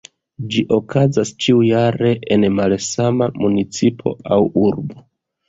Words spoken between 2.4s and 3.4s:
malsama